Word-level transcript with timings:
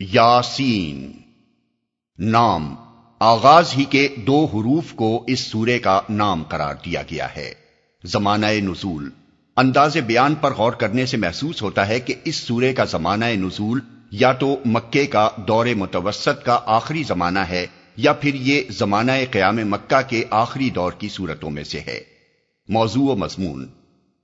یاسین۔ 0.00 1.12
نام۔ 2.18 2.74
آغاز 3.18 3.72
ہی 3.78 3.84
کے 3.84 4.08
دو 4.26 4.44
حروف 4.44 4.92
کو 4.92 5.24
اس 5.26 5.40
سورے 5.40 5.78
کا 5.78 6.00
نام 6.10 6.42
قرار 6.42 6.74
دیا 6.74 7.02
گیا 7.10 7.26
ہے۔ 7.36 7.54
زمانہ 8.04 8.46
نزول۔ 8.46 9.10
انداز 9.56 9.96
بیان 9.96 10.34
پر 10.34 10.54
غور 10.54 10.72
کرنے 10.72 11.06
سے 11.06 11.16
محسوس 11.16 11.62
ہوتا 11.62 11.88
ہے 11.88 12.00
کہ 12.00 12.14
اس 12.24 12.36
سورے 12.36 12.74
کا 12.74 12.84
زمانہ 12.84 13.24
نزول 13.24 13.80
یا 14.10 14.32
تو 14.32 14.56
مکے 14.64 15.06
کا 15.06 15.28
دور 15.48 15.66
متوسط 15.66 16.44
کا 16.44 16.60
آخری 16.66 17.02
زمانہ 17.02 17.38
ہے 17.38 17.66
یا 17.96 18.12
پھر 18.12 18.34
یہ 18.34 18.62
زمانہ 18.70 19.12
قیام 19.30 19.56
مکہ 19.56 20.08
کے 20.08 20.24
آخری 20.30 20.70
دور 20.70 20.92
کی 20.92 21.08
صورتوں 21.08 21.50
میں 21.50 21.64
سے 21.64 21.80
ہے۔ 21.80 22.00
موضوع 22.68 23.12
و 23.12 23.16
مضمون۔ 23.16 23.66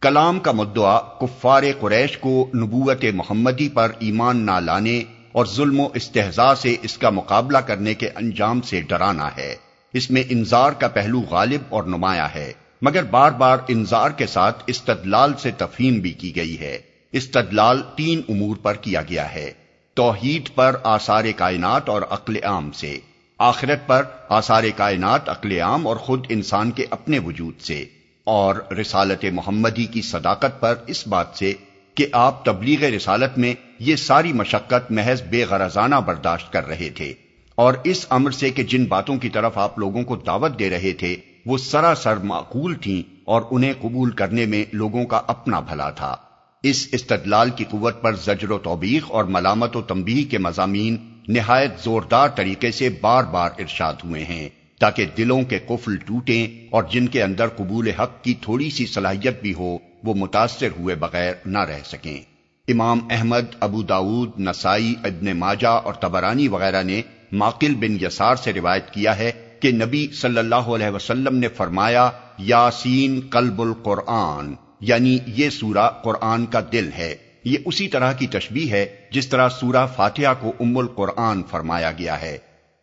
کلام 0.01 0.41
کا 0.41 0.53
مدعا 0.53 0.99
کفار 0.99 1.63
قریش 1.81 2.19
کو 2.19 2.51
نبوت 2.57 3.05
محمدی 3.15 3.69
پر 3.69 3.93
ایمان 3.99 4.37
نہ 4.37 4.61
لانے 4.61 5.05
اور 5.35 5.47
ظلم 5.47 5.81
و 5.81 5.89
استحضاء 5.95 6.55
سے 6.55 6.77
اس 6.83 6.99
کا 6.99 7.11
مقابلہ 7.11 7.59
کرنے 7.59 7.95
کے 7.95 8.09
انجام 8.15 8.61
سے 8.61 8.81
ڈرانا 8.81 9.29
ہے۔ 9.37 9.55
اس 9.93 10.11
میں 10.11 10.23
انذار 10.29 10.73
کا 10.73 10.89
پہلو 10.89 11.21
غالب 11.21 11.63
اور 11.69 11.85
نمایاں 11.85 12.29
ہے، 12.35 12.53
مگر 12.83 13.03
بار 13.03 13.31
بار 13.31 13.59
انذار 13.69 14.11
کے 14.11 14.27
ساتھ 14.27 14.63
استدلال 14.67 15.33
سے 15.39 15.51
تفہیم 15.51 15.99
بھی 15.99 16.11
کی 16.11 16.37
گئی 16.37 16.59
ہے۔ 16.61 16.79
استدلال 17.13 17.83
تین 17.97 18.23
امور 18.29 18.57
پر 18.57 18.75
کیا 18.75 19.03
گیا 19.03 19.35
ہے۔ 19.35 19.51
توحید 19.95 20.49
پر 20.55 20.77
آثار 20.83 21.25
کائنات 21.37 21.89
اور 21.89 22.03
عقل 22.11 22.37
عام 22.43 22.71
سے، 22.71 22.99
آخرت 23.39 23.87
پر 23.87 24.03
آثار 24.29 24.65
کائنات، 24.77 25.29
عقل 25.29 25.61
عام 25.61 25.87
اور 25.87 25.97
خود 25.97 26.27
انسان 26.29 26.71
کے 26.71 26.87
اپنے 26.91 27.19
وجود 27.19 27.61
سے، 27.61 27.85
اور 28.25 28.55
رسالت 28.81 29.25
محمدی 29.33 29.85
کی 29.85 30.03
صداقت 30.03 30.61
پر 30.61 30.75
اس 30.87 31.07
بات 31.07 31.27
سے 31.35 31.53
کہ 31.95 32.07
آپ 32.13 32.45
تبلیغ 32.45 32.85
رسالت 32.85 33.39
میں 33.39 33.55
یہ 33.79 33.97
ساری 33.97 34.33
مشقت 34.33 34.91
محض 34.91 35.23
بے 35.23 35.45
غرضانہ 35.45 35.95
برداشت 35.95 36.53
کر 36.53 36.67
رہے 36.67 36.91
تھے۔ 36.91 37.13
اور 37.55 37.75
اس 37.85 38.07
امر 38.11 38.31
سے 38.31 38.51
کہ 38.51 38.63
جن 38.63 38.85
باتوں 38.85 39.17
کی 39.17 39.29
طرف 39.29 39.59
آپ 39.59 39.79
لوگوں 39.79 40.03
کو 40.03 40.17
دعوت 40.17 40.59
دے 40.59 40.71
رہے 40.71 40.93
تھے، 40.93 41.17
وہ 41.47 41.59
سراسر 41.59 42.17
معقول 42.17 42.75
تھیں 42.75 43.15
اور 43.25 43.43
انہیں 43.51 43.73
قبول 43.81 44.11
کرنے 44.11 44.47
میں 44.47 44.65
لوگوں 44.73 45.05
کا 45.05 45.21
اپنا 45.27 45.61
بھلا 45.61 45.91
تھا۔ 45.91 46.17
اس 46.63 46.89
استدلال 46.93 47.51
کی 47.51 47.65
قوت 47.65 48.03
پر 48.03 48.15
زجر 48.15 48.51
و 48.51 48.59
توبیخ 48.59 49.03
اور 49.09 49.25
ملامت 49.25 49.77
و 49.77 49.83
تنبیہ 49.83 50.31
کے 50.31 50.39
مضامین 50.39 50.97
نہایت 51.29 51.71
زوردار 51.81 52.29
طریقے 52.29 52.71
سے 52.71 52.89
بار 53.01 53.25
بار 53.25 53.51
ارشاد 53.59 53.95
ہوئے 54.05 54.25
ہیں، 54.25 54.49
تاکہ 54.81 55.07
دلوں 55.19 55.43
کے 55.43 55.59
قفل 55.67 55.97
ٹوٹیں 55.97 56.67
اور 56.71 56.83
جن 56.91 57.07
کے 57.07 57.23
اندر 57.23 57.49
قبول 57.49 57.89
حق 57.89 58.25
کی 58.25 58.35
تھوڑی 58.35 58.71
سی 58.71 58.87
صلاحیت 58.87 59.43
بھی 59.43 59.55
ہو، 59.55 59.79
وہ 60.05 60.15
متاثر 60.15 60.69
ہوئے 60.79 60.95
بغیر 60.95 61.33
نہ 61.47 61.59
رہ 61.59 61.79
سکیں۔ 61.85 62.34
امام 62.69 63.01
احمد، 63.11 63.55
ابو 63.61 63.83
داود، 63.83 64.31
نسائی، 64.41 64.95
ابن 65.05 65.37
ماجہ 65.37 65.67
اور 65.67 65.95
تبرانی 65.95 66.49
وغیرہ 66.49 66.83
نے 66.83 67.03
ماقل 67.33 67.75
بن 67.75 68.05
یسار 68.05 68.37
سے 68.37 68.53
روایت 68.53 68.91
کیا 68.91 69.19
ہے 69.19 69.33
کہ 69.61 69.73
نبی 69.73 70.09
صلی 70.21 70.39
اللہ 70.39 70.55
علیہ 70.55 70.89
وسلم 70.89 71.37
نے 71.37 71.49
فرمایا، 71.49 72.11
یاسین 72.39 73.21
قلب 73.31 73.63
القرآن 73.63 74.55
یعنی 74.81 75.19
یہ 75.27 75.51
سورہ 75.51 75.89
قرآن 76.03 76.47
کا 76.47 76.61
دل 76.73 76.91
ہے۔ 76.99 77.15
یہ 77.45 77.59
اسی 77.65 77.89
طرح 77.89 78.13
کی 78.13 78.27
تشبیح 78.27 78.71
ہے 78.71 78.87
جس 79.11 79.29
طرح 79.29 79.49
سورہ 79.49 79.87
فاتحہ 79.97 80.35
کو 80.41 80.53
ام 80.61 80.79
القرآن 80.79 81.43
فرمایا 81.43 81.93
گیا 81.93 82.23
ہے۔ 82.23 82.39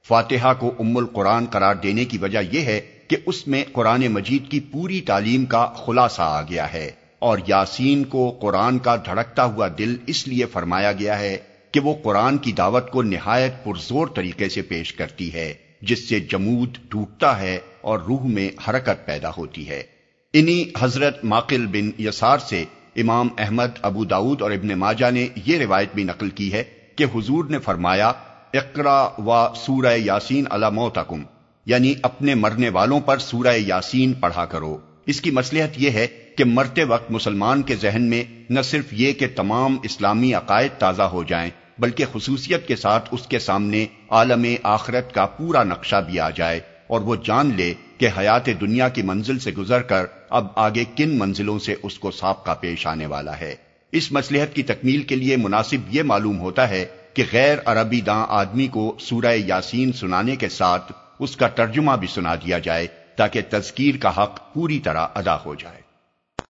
فاتحہ 0.08 0.54
کو 0.60 0.74
ام 0.80 0.98
القرآن 0.98 1.46
قرار 1.46 1.76
دینے 1.76 2.06
کی 2.06 2.18
وجہ 2.18 2.40
یہ 2.52 2.62
ہے 2.62 2.82
کہ 3.08 3.18
اس 3.26 3.48
میں 3.48 3.64
قرآن 3.72 4.08
مجید 4.08 4.52
کی 4.52 4.60
پوری 4.60 5.02
تعلیم 5.02 5.46
کا 5.46 5.66
خلاصہ 5.66 6.22
آ 6.22 6.42
گیا 6.42 6.74
ہے۔ 6.74 6.92
اور 7.22 7.38
یاسین 7.48 8.04
کو 8.04 8.30
قرآن 8.32 8.80
کا 8.80 8.96
دھڑکتا 8.96 9.44
ہوا 9.46 9.68
دل 9.78 9.96
اس 10.08 10.28
لیے 10.28 10.46
فرمایا 10.46 10.92
گیا 10.92 11.20
ہے 11.20 11.38
کہ 11.72 11.80
وہ 11.80 11.94
قرآن 12.04 12.38
کی 12.38 12.52
دعوت 12.52 12.92
کو 12.92 13.02
نہایت 13.02 13.64
پرزور 13.64 14.08
طریقے 14.08 14.50
سے 14.50 14.62
پیش 14.62 14.94
کرتی 14.94 15.34
ہے، 15.34 15.54
جس 15.82 16.10
سے 16.10 16.20
جمود 16.20 16.78
ٹوٹتا 16.90 17.40
ہے 17.40 17.60
اور 17.82 18.00
روح 18.00 18.24
میں 18.24 18.50
حرکت 18.68 19.06
پیدا 19.06 19.30
ہوتی 19.38 19.70
ہے۔ 19.70 19.84
انہی 20.34 20.72
حضرت 20.80 21.24
ماقل 21.26 21.68
بن 21.68 22.02
یسار 22.02 22.38
سے 22.38 22.66
امام 22.96 23.28
احمد، 23.38 23.80
ابو 23.82 24.06
داود 24.06 24.42
اور 24.42 24.52
ابن 24.52 24.68
ماجہ 24.68 25.12
نے 25.12 25.28
یہ 25.46 25.58
روایت 25.58 25.96
بھی 25.96 26.04
نقل 26.04 26.30
کی 26.30 26.54
ہے 26.54 26.64
کہ 26.96 27.06
حضور 27.16 27.46
نے 27.46 27.60
فرمایا 27.60 28.12
اقرا 28.54 29.10
و 29.18 29.54
سورہ 29.56 29.98
یاسین 29.98 30.46
علامتکم 30.50 31.24
یعنی 31.66 31.94
اپنے 32.02 32.36
مرنے 32.36 32.70
والوں 32.70 33.00
پر 33.00 33.18
سورہ 33.18 33.56
یاسین 33.58 34.14
پڑھا 34.14 34.46
کرو۔ 34.46 34.78
اس 35.06 35.22
کی 35.22 35.32
مسلحت 35.32 35.70
یہ 35.78 35.90
ہے 35.90 36.08
کہ 36.08 36.44
مرتے 36.44 36.84
وقت 36.84 37.12
مسلمان 37.12 37.62
کے 37.62 37.76
ذہن 37.76 38.02
میں 38.02 38.24
نہ 38.50 38.62
صرف 38.62 38.86
یہ 38.92 39.14
کہ 39.14 39.28
تمام 39.36 39.78
اسلامی 39.84 40.34
عقائد 40.34 40.80
تازہ 40.80 41.02
ہو 41.02 41.24
جائیں، 41.24 41.52
بلکہ 41.80 42.06
خصوصیت 42.14 42.68
کے 42.68 42.76
ساتھ 42.76 43.10
اس 43.12 43.28
کے 43.28 43.40
سامنے 43.40 43.86
عالم 44.10 44.46
آخرت 44.64 45.14
کا 45.14 45.26
پورا 45.26 45.64
نقشہ 45.64 45.96
بھی 46.06 46.20
آ 46.20 46.30
جائے 46.30 46.60
اور 46.88 47.02
وہ 47.02 47.16
جان 47.16 47.52
لے 47.58 47.74
کہ 47.98 48.10
حیات 48.18 48.46
دنیا 48.62 48.90
کی 48.90 49.02
منزل 49.02 49.40
سے 49.40 49.52
گزر 49.52 49.82
کر 49.82 50.06
اب 50.30 50.48
آگے 50.56 50.84
کن 50.96 51.18
منزلوں 51.18 51.60
سے 51.60 51.76
اس 51.84 52.00
کو 52.00 52.12
سابقہ 52.12 52.52
پیش 52.62 52.88
آنے 52.88 53.06
والا 53.06 53.40
ہے۔ 53.40 53.56
اس 53.92 54.12
مسلحت 54.12 54.56
کی 54.56 54.64
تکمیل 54.64 55.04
کے 55.04 55.16
لیے 55.16 55.38
مناسب 55.38 55.96
یہ 55.96 56.04
معلوم 56.04 56.40
ہوتا 56.40 56.70
ہے 56.70 56.86
کہ 57.14 57.24
غیر 57.32 57.58
عربی 57.66 58.02
داں 58.02 58.26
آدمی 58.30 58.68
کو 58.68 58.98
سورہ 59.00 59.36
یاسین 59.36 59.92
سنانے 59.92 60.36
کے 60.36 60.50
ساتھ 60.50 60.92
اس 61.20 61.36
کا 61.36 61.48
ترجمہ 61.48 61.92
بھی 62.00 62.08
سنا 62.08 62.36
دیا 62.36 62.60
جائے 62.60 62.88
تاکہ 63.16 63.42
تذکیر 63.50 63.96
کا 64.02 64.24
حق 64.24 64.54
پوری 64.54 64.80
طرح 64.80 65.08
ادا 65.16 65.38
ہو 65.46 65.56
جائے۔ 65.56 65.81